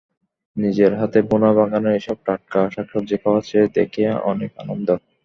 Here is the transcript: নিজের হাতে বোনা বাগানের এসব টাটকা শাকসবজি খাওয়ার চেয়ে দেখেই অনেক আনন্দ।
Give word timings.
নিজের 0.57 0.91
হাতে 0.99 1.19
বোনা 1.29 1.51
বাগানের 1.57 1.97
এসব 1.99 2.17
টাটকা 2.25 2.59
শাকসবজি 2.73 3.15
খাওয়ার 3.21 3.43
চেয়ে 3.49 3.67
দেখেই 3.77 4.09
অনেক 4.31 4.51
আনন্দ। 4.63 4.87